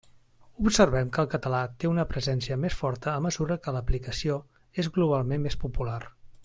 Observem 0.61 1.11
que 1.17 1.19
el 1.23 1.29
català 1.33 1.59
té 1.83 1.91
una 1.91 2.05
presència 2.13 2.59
més 2.63 2.79
forta 2.81 3.13
a 3.13 3.21
mesura 3.29 3.61
que 3.67 3.77
l'aplicació 3.79 4.43
és 4.85 4.95
globalment 4.99 5.49
més 5.49 5.63
popular. 5.67 6.01